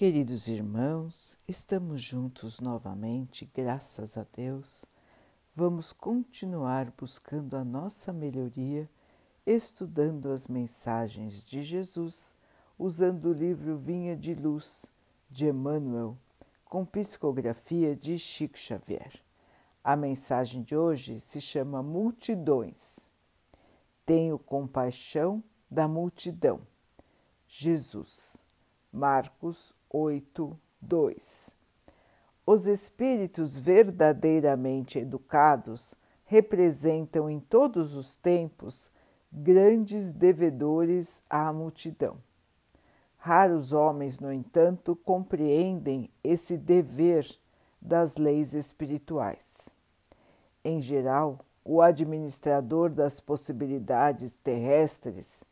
Queridos 0.00 0.48
irmãos, 0.48 1.36
estamos 1.46 2.00
juntos 2.00 2.58
novamente, 2.58 3.44
graças 3.54 4.16
a 4.16 4.24
Deus. 4.34 4.86
Vamos 5.54 5.92
continuar 5.92 6.90
buscando 6.96 7.54
a 7.54 7.62
nossa 7.62 8.10
melhoria, 8.10 8.88
estudando 9.44 10.30
as 10.30 10.46
mensagens 10.46 11.44
de 11.44 11.62
Jesus, 11.62 12.34
usando 12.78 13.26
o 13.26 13.34
livro 13.34 13.76
Vinha 13.76 14.16
de 14.16 14.34
Luz, 14.34 14.90
de 15.28 15.48
Emmanuel, 15.48 16.16
com 16.64 16.82
psicografia 16.82 17.94
de 17.94 18.18
Chico 18.18 18.56
Xavier. 18.56 19.22
A 19.84 19.96
mensagem 19.96 20.62
de 20.62 20.74
hoje 20.74 21.20
se 21.20 21.42
chama 21.42 21.82
Multidões. 21.82 23.10
Tenho 24.06 24.38
compaixão 24.38 25.44
da 25.70 25.86
multidão. 25.86 26.66
Jesus. 27.46 28.46
Marcos 28.90 29.74
8, 29.92 30.56
2. 30.80 31.56
Os 32.46 32.68
espíritos 32.68 33.58
verdadeiramente 33.58 35.00
educados 35.00 35.96
representam 36.24 37.28
em 37.28 37.40
todos 37.40 37.96
os 37.96 38.16
tempos 38.16 38.88
grandes 39.32 40.12
devedores 40.12 41.24
à 41.28 41.52
multidão. 41.52 42.18
Raros 43.18 43.72
homens, 43.72 44.20
no 44.20 44.32
entanto, 44.32 44.94
compreendem 44.94 46.08
esse 46.22 46.56
dever 46.56 47.28
das 47.82 48.16
leis 48.16 48.54
espirituais. 48.54 49.74
Em 50.64 50.80
geral, 50.80 51.44
o 51.64 51.82
administrador 51.82 52.90
das 52.90 53.18
possibilidades 53.20 54.36
terrestres 54.36 55.44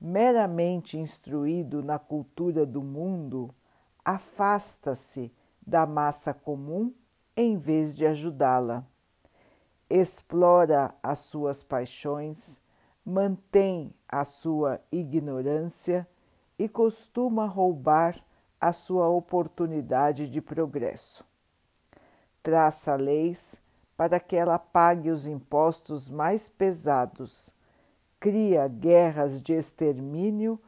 meramente 0.00 0.96
instruído 0.96 1.82
na 1.82 1.98
cultura 1.98 2.64
do 2.64 2.82
mundo, 2.82 3.54
afasta-se 4.04 5.32
da 5.66 5.86
massa 5.86 6.32
comum 6.32 6.92
em 7.36 7.56
vez 7.56 7.94
de 7.94 8.06
ajudá-la. 8.06 8.84
Explora 9.88 10.94
as 11.02 11.20
suas 11.20 11.62
paixões, 11.62 12.60
mantém 13.04 13.94
a 14.08 14.24
sua 14.24 14.80
ignorância 14.90 16.08
e 16.58 16.68
costuma 16.68 17.46
roubar 17.46 18.22
a 18.60 18.72
sua 18.72 19.08
oportunidade 19.08 20.28
de 20.28 20.40
progresso. 20.40 21.24
Traça 22.42 22.94
leis 22.94 23.60
para 23.96 24.20
que 24.20 24.36
ela 24.36 24.58
pague 24.58 25.10
os 25.10 25.26
impostos 25.26 26.08
mais 26.08 26.48
pesados 26.48 27.54
cria 28.20 28.68
guerras 28.68 29.40
de 29.40 29.54
extermínio 29.54 30.60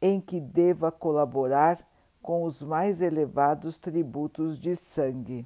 em 0.00 0.20
que 0.20 0.40
deva 0.40 0.92
colaborar 0.92 1.84
com 2.30 2.44
os 2.44 2.62
mais 2.62 3.00
elevados 3.00 3.76
tributos 3.76 4.56
de 4.60 4.76
sangue. 4.76 5.44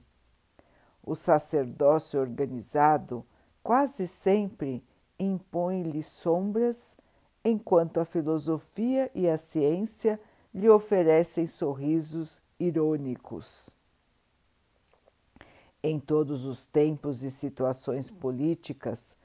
O 1.03 1.15
sacerdócio 1.15 2.21
organizado 2.21 3.25
quase 3.63 4.07
sempre 4.07 4.85
impõe-lhe 5.19 6.03
sombras, 6.03 6.99
enquanto 7.43 8.01
a 8.01 8.05
filosofia 8.05 9.11
e 9.15 9.27
a 9.27 9.39
ciência 9.39 10.21
lhe 10.53 10.69
oferecem 10.69 11.47
sorrisos 11.47 12.43
irônicos. 12.61 13.75
Em 15.83 15.99
todos 15.99 16.45
os 16.45 16.67
tempos 16.67 17.23
e 17.23 17.31
situações 17.31 18.11
políticas, 18.11 19.17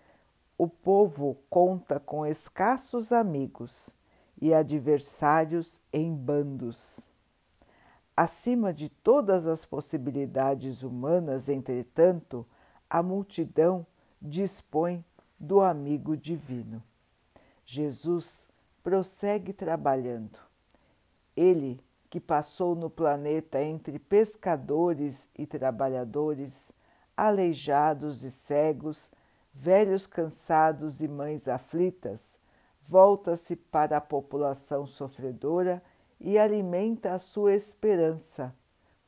o 0.57 0.66
povo 0.66 1.35
conta 1.49 1.99
com 1.99 2.25
escassos 2.25 3.11
amigos 3.11 3.97
e 4.41 4.53
adversários 4.53 5.81
em 5.91 6.16
bandos. 6.16 7.08
Acima 8.22 8.73
de 8.73 8.89
todas 8.89 9.48
as 9.48 9.64
possibilidades 9.64 10.84
humanas, 10.84 11.48
entretanto, 11.48 12.45
a 12.89 13.02
multidão 13.02 13.88
dispõe 14.22 15.06
do 15.40 15.62
amigo 15.62 16.18
divino. 16.18 16.84
Jesus 17.66 18.46
prossegue 18.84 19.53
trabalhando. 19.53 20.38
Ele, 21.34 21.79
que 22.09 22.19
passou 22.19 22.75
no 22.75 22.90
planeta 22.90 23.62
entre 23.62 23.97
pescadores 23.97 25.29
e 25.38 25.46
trabalhadores, 25.46 26.74
aleijados 27.16 28.25
e 28.25 28.31
cegos, 28.31 29.09
velhos 29.53 30.06
cansados 30.06 31.02
e 31.02 31.08
mães 31.08 31.47
aflitas, 31.47 32.38
volta-se 32.81 33.56
para 33.56 33.96
a 33.96 34.02
população 34.02 34.85
sofredora 34.85 35.81
e 36.19 36.38
alimenta 36.38 37.13
a 37.13 37.19
sua 37.19 37.53
esperança, 37.53 38.56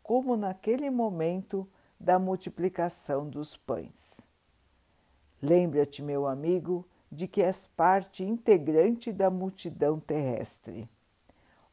como 0.02 0.36
naquele 0.36 0.90
momento 0.90 1.68
da 2.00 2.18
multiplicação 2.18 3.30
dos 3.30 3.56
pães. 3.56 4.22
Lembra-te, 5.42 6.02
meu 6.02 6.28
amigo, 6.28 6.88
de 7.12 7.28
que 7.28 7.42
és 7.42 7.68
parte 7.68 8.24
integrante 8.24 9.12
da 9.12 9.30
multidão 9.30 10.00
terrestre. 10.00 10.90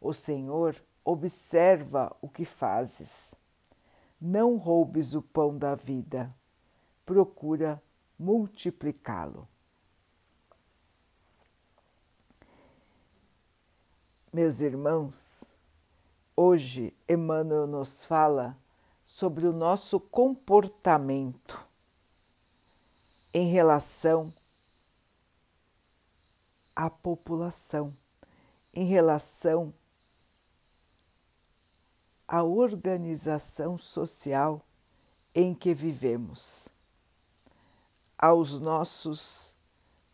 O 0.01 0.13
Senhor 0.13 0.77
observa 1.05 2.15
o 2.21 2.29
que 2.29 2.45
fazes. 2.45 3.35
Não 4.21 4.57
roubes 4.57 5.15
o 5.15 5.23
pão 5.23 5.57
da 5.57 5.75
vida. 5.75 6.35
Procura 7.07 7.81
multiplicá-lo. 8.19 9.49
Meus 14.31 14.61
irmãos, 14.61 15.57
hoje 16.37 16.95
Emmanuel 17.09 17.67
nos 17.67 18.05
fala 18.05 18.59
sobre 19.03 19.47
o 19.47 19.55
nosso 19.55 19.99
comportamento 19.99 21.67
em 23.33 23.49
relação 23.49 24.31
à 26.77 26.91
população, 26.91 27.97
em 28.75 28.85
relação 28.85 29.73
à 32.27 32.43
organização 32.43 33.79
social 33.79 34.63
em 35.35 35.55
que 35.55 35.73
vivemos 35.73 36.69
aos 38.19 38.61
nossos 38.61 39.57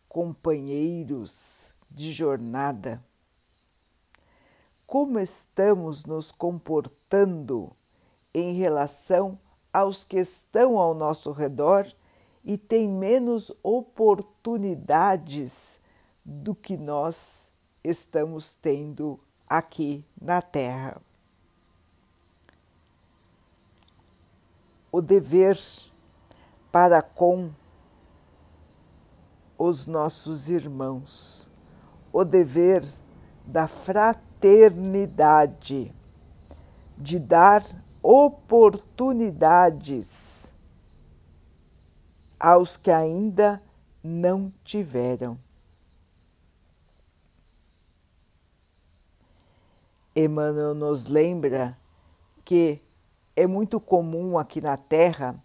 companheiros 0.07 1.73
de 1.91 2.13
jornada. 2.13 3.03
Como 4.85 5.19
estamos 5.19 6.05
nos 6.05 6.31
comportando 6.31 7.75
em 8.33 8.53
relação 8.53 9.39
aos 9.73 10.03
que 10.03 10.17
estão 10.17 10.77
ao 10.77 10.93
nosso 10.93 11.31
redor 11.31 11.87
e 12.43 12.57
têm 12.57 12.87
menos 12.87 13.51
oportunidades 13.63 15.79
do 16.23 16.55
que 16.55 16.77
nós 16.77 17.51
estamos 17.83 18.55
tendo 18.55 19.19
aqui 19.47 20.03
na 20.19 20.41
Terra. 20.41 21.01
O 24.91 25.01
dever 25.01 25.57
para 26.71 27.01
com 27.01 27.51
os 29.57 29.85
nossos 29.85 30.49
irmãos, 30.49 31.49
o 32.11 32.23
dever 32.23 32.83
da 33.45 33.67
fraternidade, 33.67 34.34
de 36.97 37.19
dar 37.19 37.63
oportunidades 38.01 40.53
aos 42.39 42.77
que 42.77 42.91
ainda 42.91 43.61
não 44.03 44.53
tiveram. 44.63 45.37
Emmanuel 50.15 50.75
nos 50.75 51.07
lembra 51.07 51.75
que 52.45 52.79
é 53.35 53.47
muito 53.47 53.79
comum 53.79 54.37
aqui 54.37 54.61
na 54.61 54.77
Terra 54.77 55.35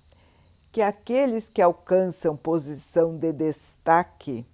que 0.71 0.83
aqueles 0.83 1.49
que 1.49 1.61
alcançam 1.61 2.37
posição 2.37 3.17
de 3.17 3.33
destaque, 3.33 4.47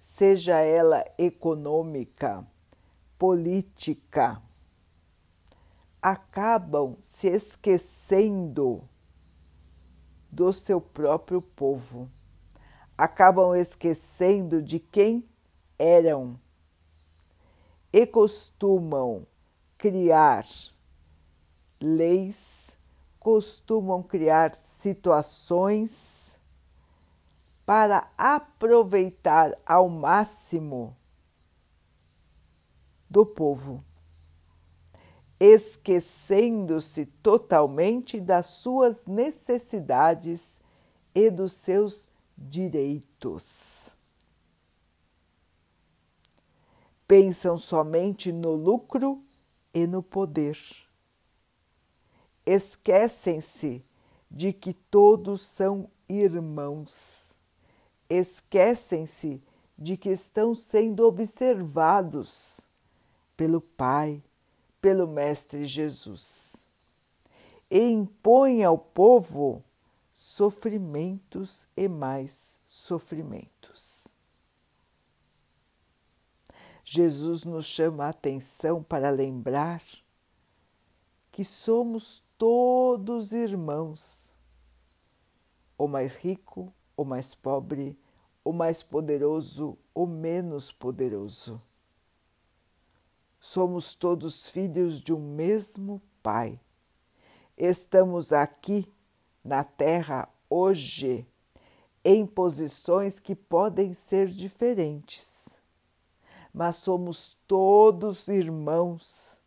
seja 0.00 0.60
ela 0.60 1.04
econômica, 1.18 2.46
política, 3.24 4.38
acabam 6.02 6.94
se 7.00 7.26
esquecendo 7.26 8.86
do 10.30 10.52
seu 10.52 10.78
próprio 10.78 11.40
povo, 11.40 12.10
acabam 12.98 13.56
esquecendo 13.56 14.60
de 14.60 14.78
quem 14.78 15.26
eram. 15.78 16.38
E 17.90 18.06
costumam 18.06 19.26
criar 19.78 20.44
leis 21.80 22.76
costumam 23.18 24.02
criar 24.02 24.54
situações 24.54 26.38
para 27.64 28.06
aproveitar 28.18 29.50
ao 29.64 29.88
máximo 29.88 30.94
do 33.14 33.24
povo. 33.24 33.84
esquecendo-se 35.38 37.06
totalmente 37.06 38.20
das 38.20 38.46
suas 38.46 39.04
necessidades 39.04 40.60
e 41.14 41.30
dos 41.30 41.52
seus 41.52 42.08
direitos. 42.36 43.94
Pensam 47.06 47.58
somente 47.58 48.32
no 48.32 48.52
lucro 48.52 49.22
e 49.72 49.86
no 49.86 50.02
poder. 50.02 50.58
Esquecem-se 52.46 53.84
de 54.30 54.52
que 54.52 54.72
todos 54.72 55.42
são 55.42 55.88
irmãos. 56.08 57.36
Esquecem-se 58.08 59.42
de 59.76 59.96
que 59.96 60.10
estão 60.10 60.54
sendo 60.54 61.06
observados 61.06 62.63
pelo 63.36 63.60
Pai, 63.60 64.22
pelo 64.80 65.06
Mestre 65.06 65.66
Jesus. 65.66 66.66
E 67.70 67.80
impõe 67.80 68.62
ao 68.62 68.78
povo 68.78 69.64
sofrimentos 70.12 71.66
e 71.76 71.88
mais 71.88 72.60
sofrimentos. 72.64 74.08
Jesus 76.84 77.44
nos 77.44 77.64
chama 77.64 78.04
a 78.04 78.10
atenção 78.10 78.82
para 78.82 79.10
lembrar 79.10 79.82
que 81.32 81.42
somos 81.42 82.22
todos 82.38 83.32
irmãos, 83.32 84.36
o 85.76 85.88
mais 85.88 86.14
rico, 86.14 86.72
o 86.96 87.04
mais 87.04 87.34
pobre, 87.34 87.98
o 88.44 88.52
mais 88.52 88.82
poderoso, 88.82 89.78
o 89.94 90.06
menos 90.06 90.70
poderoso. 90.70 91.60
Somos 93.46 93.94
todos 93.94 94.48
filhos 94.48 95.02
de 95.02 95.12
um 95.12 95.20
mesmo 95.20 96.00
Pai. 96.22 96.58
Estamos 97.58 98.32
aqui 98.32 98.90
na 99.44 99.62
Terra 99.62 100.30
hoje 100.48 101.26
em 102.02 102.26
posições 102.26 103.20
que 103.20 103.34
podem 103.34 103.92
ser 103.92 104.28
diferentes, 104.28 105.60
mas 106.54 106.76
somos 106.76 107.36
todos 107.46 108.28
irmãos. 108.28 109.38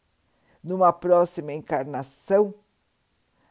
Numa 0.63 0.93
próxima 0.93 1.51
encarnação, 1.51 2.53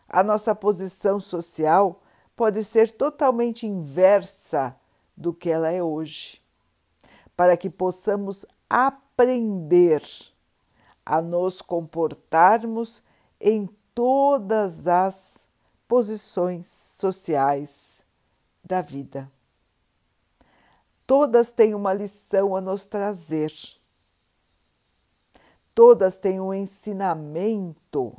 a 0.09 0.23
nossa 0.23 0.55
posição 0.55 1.19
social 1.19 2.01
pode 2.37 2.63
ser 2.63 2.93
totalmente 2.93 3.67
inversa 3.67 4.77
do 5.17 5.35
que 5.35 5.51
ela 5.51 5.73
é 5.73 5.83
hoje, 5.83 6.41
para 7.37 7.57
que 7.57 7.69
possamos 7.69 8.47
aprender 8.71 10.05
a 11.07 11.23
nos 11.23 11.63
comportarmos 11.63 13.01
em 13.41 13.69
todas 13.95 14.89
as 14.89 15.47
posições 15.87 16.67
sociais 16.67 18.05
da 18.65 18.83
vida. 18.83 19.31
Todas 21.07 21.53
têm 21.53 21.73
uma 21.73 21.95
lição 21.95 22.57
a 22.57 22.61
nos 22.61 22.87
trazer. 22.87 23.53
Todas 25.73 26.19
têm 26.19 26.41
um 26.41 26.53
ensinamento 26.53 28.17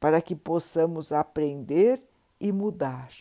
para 0.00 0.20
que 0.20 0.34
possamos 0.34 1.12
aprender 1.12 2.02
e 2.40 2.50
mudar. 2.50 3.12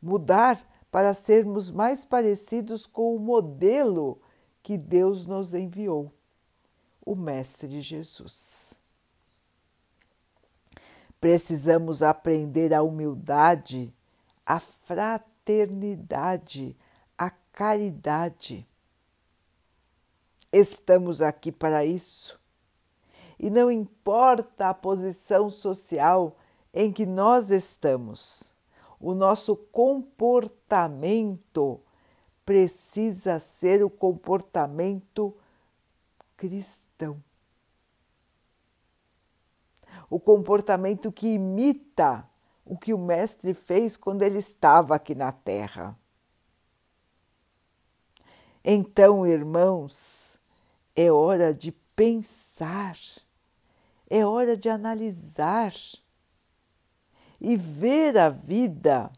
Mudar 0.00 0.64
para 0.90 1.12
sermos 1.12 1.70
mais 1.70 2.04
parecidos 2.04 2.86
com 2.86 3.16
o 3.16 3.18
modelo 3.18 4.20
que 4.62 4.76
Deus 4.76 5.26
nos 5.26 5.54
enviou, 5.54 6.12
o 7.04 7.14
Mestre 7.14 7.80
Jesus. 7.80 8.80
Precisamos 11.20 12.02
aprender 12.02 12.72
a 12.72 12.82
humildade, 12.82 13.94
a 14.44 14.58
fraternidade, 14.58 16.76
a 17.16 17.30
caridade. 17.30 18.66
Estamos 20.52 21.22
aqui 21.22 21.52
para 21.52 21.84
isso. 21.84 22.40
E 23.38 23.50
não 23.50 23.70
importa 23.70 24.68
a 24.68 24.74
posição 24.74 25.48
social 25.48 26.36
em 26.72 26.92
que 26.92 27.04
nós 27.06 27.50
estamos, 27.50 28.52
o 28.98 29.14
nosso 29.14 29.54
comportamento 29.56 31.80
precisa 32.44 33.40
ser 33.40 33.82
o 33.82 33.90
comportamento 33.90 35.34
O 40.08 40.18
comportamento 40.18 41.12
que 41.12 41.28
imita 41.28 42.28
o 42.64 42.76
que 42.76 42.94
o 42.94 42.98
Mestre 42.98 43.54
fez 43.54 43.96
quando 43.96 44.22
ele 44.22 44.38
estava 44.38 44.94
aqui 44.94 45.14
na 45.14 45.32
Terra. 45.32 45.98
Então, 48.64 49.26
irmãos, 49.26 50.38
é 50.94 51.10
hora 51.10 51.54
de 51.54 51.72
pensar, 51.72 52.96
é 54.08 54.24
hora 54.24 54.56
de 54.56 54.68
analisar 54.68 55.72
e 57.40 57.56
ver 57.56 58.18
a 58.18 58.28
vida 58.28 59.10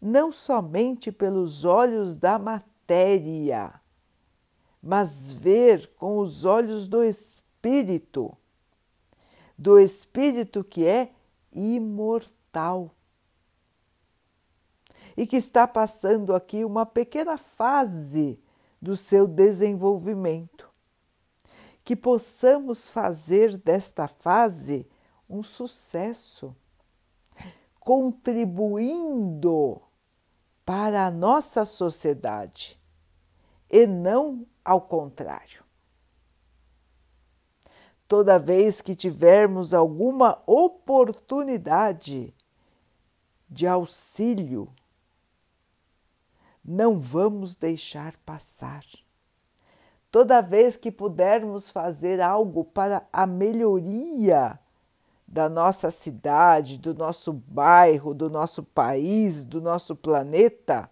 não 0.00 0.30
somente 0.30 1.10
pelos 1.10 1.64
olhos 1.64 2.16
da 2.16 2.38
matéria, 2.38 3.80
mas 4.82 5.32
ver 5.32 5.90
com 5.96 6.18
os 6.18 6.44
olhos 6.44 6.86
do 6.86 7.02
espírito, 7.02 8.36
do 9.56 9.78
espírito 9.78 10.62
que 10.62 10.86
é 10.86 11.12
imortal 11.52 12.94
e 15.16 15.26
que 15.26 15.36
está 15.36 15.66
passando 15.66 16.34
aqui 16.34 16.64
uma 16.64 16.84
pequena 16.84 17.38
fase 17.38 18.38
do 18.80 18.94
seu 18.94 19.26
desenvolvimento. 19.26 20.68
Que 21.82 21.96
possamos 21.96 22.90
fazer 22.90 23.56
desta 23.56 24.06
fase 24.06 24.86
um 25.28 25.42
sucesso 25.42 26.54
contribuindo 27.80 29.80
para 30.64 31.06
a 31.06 31.10
nossa 31.10 31.64
sociedade 31.64 32.75
e 33.70 33.86
não 33.86 34.46
ao 34.64 34.80
contrário. 34.80 35.64
Toda 38.08 38.38
vez 38.38 38.80
que 38.80 38.94
tivermos 38.94 39.74
alguma 39.74 40.42
oportunidade 40.46 42.32
de 43.48 43.66
auxílio, 43.66 44.68
não 46.64 46.98
vamos 46.98 47.56
deixar 47.56 48.16
passar. 48.18 48.84
Toda 50.10 50.40
vez 50.40 50.76
que 50.76 50.90
pudermos 50.90 51.68
fazer 51.68 52.20
algo 52.20 52.64
para 52.64 53.06
a 53.12 53.26
melhoria 53.26 54.58
da 55.26 55.48
nossa 55.48 55.90
cidade, 55.90 56.78
do 56.78 56.94
nosso 56.94 57.32
bairro, 57.32 58.14
do 58.14 58.30
nosso 58.30 58.62
país, 58.62 59.44
do 59.44 59.60
nosso 59.60 59.96
planeta, 59.96 60.88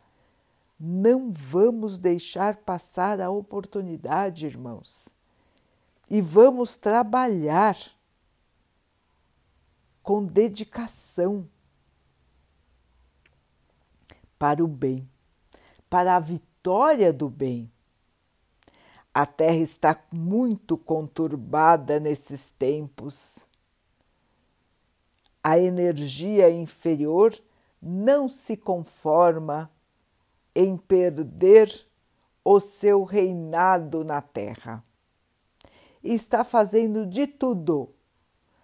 não 0.79 1.33
vamos 1.33 1.99
deixar 1.99 2.57
passar 2.57 3.21
a 3.21 3.31
oportunidade, 3.31 4.47
irmãos. 4.47 5.15
E 6.11 6.21
vamos 6.21 6.77
trabalhar 6.77 7.77
com 10.03 10.25
dedicação 10.25 11.49
para 14.39 14.63
o 14.63 14.69
bem, 14.69 15.09
para 15.89 16.17
a 16.17 16.21
vitória 16.21 17.13
do 17.13 17.31
bem. 17.31 17.71
A 19.13 19.25
Terra 19.25 19.57
está 19.57 19.99
muito 20.13 20.77
conturbada 20.77 21.99
nesses 22.01 22.51
tempos 22.51 23.47
a 25.45 25.59
energia 25.59 26.51
inferior 26.51 27.39
não 27.81 28.31
se 28.31 28.57
conforma 28.57 29.71
em 30.55 30.77
perder 30.77 31.71
o 32.45 32.61
seu 32.61 33.05
reinado 33.05 34.05
na 34.05 34.21
Terra. 34.21 34.85
Está 36.03 36.45
fazendo 36.45 37.07
de 37.07 37.27
tudo 37.27 37.91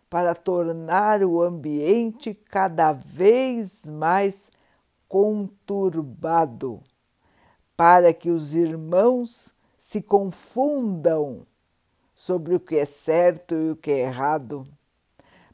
para 0.08 0.34
tornar 0.34 1.22
o 1.22 1.40
ambiente 1.40 2.34
cada 2.34 2.92
vez 2.92 3.86
mais 3.86 4.50
conturbado, 5.08 6.82
para 7.76 8.12
que 8.12 8.30
os 8.30 8.54
irmãos 8.54 9.54
se 9.78 10.02
confundam 10.02 11.46
sobre 12.14 12.54
o 12.54 12.60
que 12.60 12.76
é 12.76 12.84
certo 12.84 13.54
e 13.54 13.70
o 13.70 13.76
que 13.76 13.90
é 13.90 14.00
errado 14.00 14.66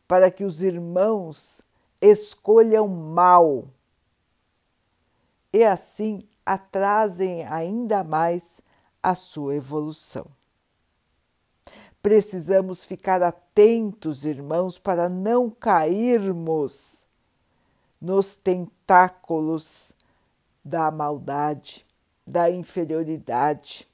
para 0.07 0.31
que 0.31 0.45
os 0.45 0.63
irmãos 0.63 1.61
escolham 2.01 2.87
mal 2.87 3.65
e 5.57 5.65
assim 5.65 6.29
atrasem 6.45 7.47
ainda 7.47 8.05
mais 8.05 8.61
a 9.03 9.15
sua 9.15 9.57
evolução. 9.57 10.27
Precisamos 12.03 12.85
ficar 12.85 13.23
atentos, 13.23 14.27
irmãos, 14.27 14.77
para 14.77 15.09
não 15.09 15.49
cairmos 15.49 17.07
nos 17.99 18.37
tentáculos 18.37 19.95
da 20.63 20.91
maldade, 20.91 21.87
da 22.27 22.51
inferioridade. 22.51 23.89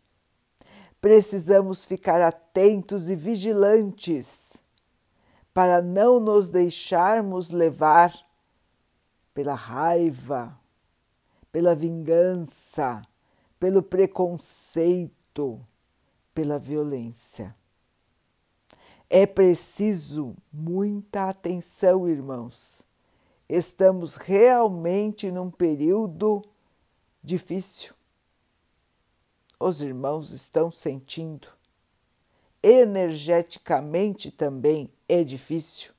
Precisamos 1.01 1.85
ficar 1.85 2.21
atentos 2.21 3.09
e 3.09 3.15
vigilantes 3.15 4.61
para 5.55 5.81
não 5.81 6.19
nos 6.19 6.51
deixarmos 6.51 7.51
levar 7.51 8.13
pela 9.33 9.55
raiva, 9.55 10.61
pela 11.53 11.75
vingança, 11.75 13.03
pelo 13.61 13.83
preconceito, 13.83 15.61
pela 16.35 16.59
violência. 16.59 17.55
É 19.11 19.27
preciso 19.27 20.35
muita 20.51 21.29
atenção, 21.29 22.09
irmãos. 22.09 22.83
Estamos 23.47 24.17
realmente 24.17 25.31
num 25.31 25.51
período 25.51 26.43
difícil. 27.23 27.95
Os 29.61 29.83
irmãos 29.83 30.33
estão 30.33 30.71
sentindo. 30.71 31.47
Energeticamente 32.63 34.31
também 34.31 34.89
é 35.07 35.23
difícil. 35.23 35.93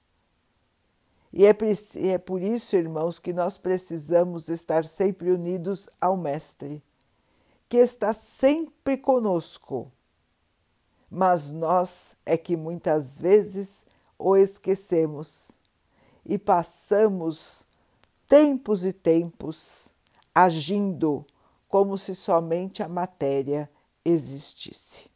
E 1.33 1.45
é, 1.45 1.55
é 1.95 2.17
por 2.17 2.41
isso, 2.41 2.75
irmãos, 2.75 3.17
que 3.17 3.33
nós 3.33 3.57
precisamos 3.57 4.49
estar 4.49 4.85
sempre 4.85 5.31
unidos 5.31 5.89
ao 5.99 6.15
Mestre, 6.15 6.81
que 7.67 7.77
está 7.77 8.13
sempre 8.13 8.95
conosco 8.95 9.91
mas 11.13 11.51
nós 11.51 12.15
é 12.25 12.35
que 12.35 12.57
muitas 12.57 13.19
vezes 13.19 13.85
o 14.17 14.35
esquecemos 14.35 15.51
e 16.25 16.39
passamos 16.39 17.67
tempos 18.27 18.83
e 18.83 18.91
tempos 18.91 19.93
agindo 20.33 21.23
como 21.67 21.99
se 21.99 22.15
somente 22.15 22.81
a 22.81 22.89
matéria 22.89 23.69
existisse. 24.03 25.12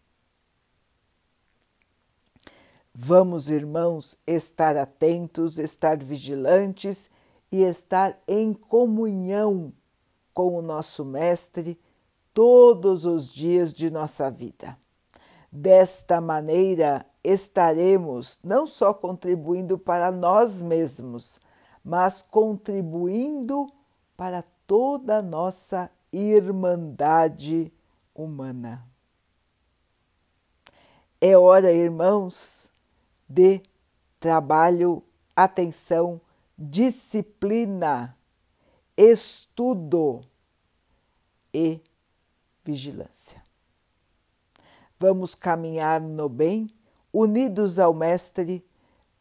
Vamos, 3.00 3.48
irmãos, 3.48 4.18
estar 4.26 4.76
atentos, 4.76 5.60
estar 5.60 6.04
vigilantes 6.04 7.12
e 7.52 7.62
estar 7.62 8.20
em 8.28 8.54
comunhão 8.54 9.72
com 10.34 10.58
o 10.58 10.64
nosso 10.64 11.06
Mestre 11.06 11.80
todos 12.34 13.06
os 13.06 13.32
dias 13.32 13.72
de 13.72 13.92
nossa 13.92 14.32
vida. 14.32 14.76
Desta 15.52 16.20
maneira, 16.20 17.06
estaremos 17.24 18.40
não 18.44 18.66
só 18.66 18.92
contribuindo 18.96 19.78
para 19.78 20.12
nós 20.12 20.60
mesmos, 20.60 21.40
mas 21.86 22.24
contribuindo 22.24 23.72
para 24.18 24.44
toda 24.66 25.20
a 25.20 25.22
nossa 25.22 25.88
irmandade 26.12 27.72
humana. 28.16 28.84
É 31.22 31.38
hora, 31.38 31.72
irmãos, 31.72 32.72
de 33.28 33.62
trabalho, 34.20 35.04
atenção, 35.36 36.20
disciplina, 36.58 38.18
estudo 38.96 40.22
e 41.54 41.80
vigilância. 42.64 43.44
Vamos 45.00 45.36
caminhar 45.36 46.02
no 46.02 46.28
bem, 46.28 46.68
unidos 47.14 47.78
ao 47.78 47.94
Mestre, 47.94 48.66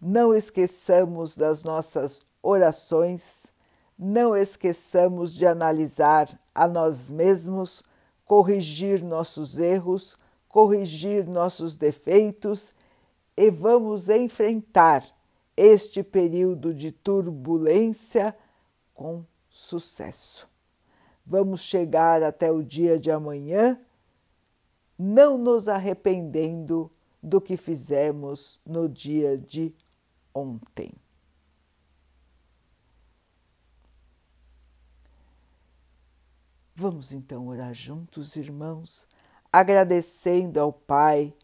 não 0.01 0.35
esqueçamos 0.35 1.37
das 1.37 1.63
nossas 1.63 2.23
orações, 2.43 3.53
não 3.99 4.37
esqueçamos 4.37 5.35
de 5.35 5.47
analisar 5.47 6.39
a 6.55 6.67
nós 6.67 7.11
mesmos, 7.11 7.83
corrigir 8.25 9.03
nossos 9.03 9.59
erros, 9.59 10.19
corrigir 10.49 11.29
nossos 11.29 11.77
defeitos 11.77 12.75
e 13.37 13.51
vamos 13.51 14.09
enfrentar 14.09 15.05
este 15.57 16.03
período 16.03 16.75
de 16.75 16.91
turbulência 16.91 18.37
com 18.95 19.25
sucesso. 19.49 20.49
Vamos 21.25 21.61
chegar 21.61 22.23
até 22.23 22.51
o 22.51 22.63
dia 22.63 22.99
de 22.99 23.11
amanhã 23.11 23.81
não 24.99 25.37
nos 25.37 25.69
arrependendo 25.69 26.91
do 27.23 27.41
que 27.41 27.57
fizemos 27.57 28.61
no 28.65 28.89
dia 28.89 29.37
de 29.37 29.75
ontem. 30.33 30.93
Vamos 36.75 37.13
então 37.13 37.49
orar 37.49 37.73
juntos, 37.73 38.37
irmãos, 38.37 39.09
agradecendo 39.51 40.61
ao 40.61 40.73
Pai 40.73 41.35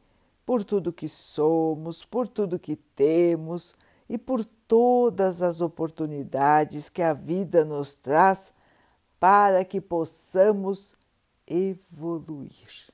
por 0.45 0.65
tudo 0.65 0.93
que 0.93 1.09
somos, 1.09 2.05
por 2.05 2.29
tudo 2.29 2.59
que 2.59 2.77
temos 2.77 3.75
e 4.09 4.19
por 4.19 4.45
todas 4.45 5.43
as 5.43 5.61
oportunidades 5.61 6.89
que 6.89 7.03
a 7.03 7.13
vida 7.13 7.65
nos 7.65 7.97
traz 7.97 8.53
para 9.19 9.65
que 9.65 9.81
possamos 9.81 10.97
evoluir 11.47 12.93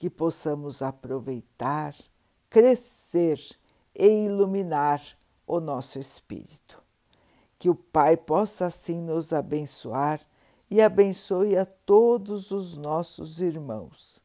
que 0.00 0.08
possamos 0.08 0.80
aproveitar, 0.80 1.94
crescer 2.48 3.38
e 3.94 4.24
iluminar 4.24 5.02
o 5.46 5.60
nosso 5.60 5.98
espírito. 5.98 6.82
Que 7.58 7.68
o 7.68 7.74
Pai 7.74 8.16
possa 8.16 8.64
assim 8.66 9.02
nos 9.02 9.30
abençoar 9.30 10.18
e 10.70 10.80
abençoe 10.80 11.54
a 11.54 11.66
todos 11.66 12.50
os 12.50 12.78
nossos 12.78 13.42
irmãos. 13.42 14.24